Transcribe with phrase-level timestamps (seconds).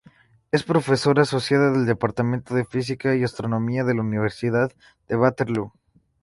[0.51, 4.71] Es profesora asociada del departamento de física y astronomía de la Universidad
[5.07, 5.73] de Waterloo.